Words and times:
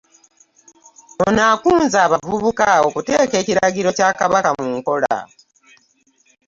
Ono 1.25 1.41
akunze 1.53 1.97
abavubuka 2.05 2.67
okuteeka 2.87 3.35
ekiragiro 3.41 3.89
kya 3.97 4.09
Kabaka 4.19 4.49
mu 4.59 4.65
nkola. 4.77 5.15